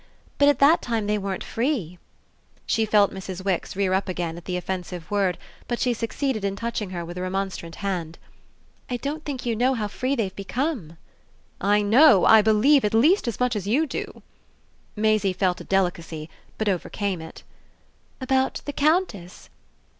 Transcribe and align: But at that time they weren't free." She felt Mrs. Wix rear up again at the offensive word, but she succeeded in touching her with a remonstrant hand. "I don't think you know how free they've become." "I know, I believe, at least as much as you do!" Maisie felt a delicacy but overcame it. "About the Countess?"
But 0.39 0.47
at 0.49 0.57
that 0.57 0.81
time 0.81 1.05
they 1.05 1.19
weren't 1.19 1.43
free." 1.43 1.99
She 2.65 2.87
felt 2.87 3.13
Mrs. 3.13 3.45
Wix 3.45 3.75
rear 3.75 3.93
up 3.93 4.09
again 4.09 4.35
at 4.35 4.45
the 4.45 4.57
offensive 4.57 5.11
word, 5.11 5.37
but 5.67 5.77
she 5.79 5.93
succeeded 5.93 6.43
in 6.43 6.55
touching 6.55 6.89
her 6.89 7.05
with 7.05 7.19
a 7.19 7.21
remonstrant 7.21 7.75
hand. 7.75 8.17
"I 8.89 8.97
don't 8.97 9.23
think 9.23 9.45
you 9.45 9.55
know 9.55 9.75
how 9.75 9.87
free 9.87 10.15
they've 10.15 10.35
become." 10.35 10.97
"I 11.61 11.83
know, 11.83 12.25
I 12.25 12.41
believe, 12.41 12.83
at 12.83 12.95
least 12.95 13.27
as 13.27 13.39
much 13.39 13.55
as 13.55 13.67
you 13.67 13.85
do!" 13.85 14.23
Maisie 14.95 15.33
felt 15.33 15.61
a 15.61 15.65
delicacy 15.65 16.31
but 16.57 16.67
overcame 16.67 17.21
it. 17.21 17.43
"About 18.19 18.63
the 18.65 18.73
Countess?" 18.73 19.51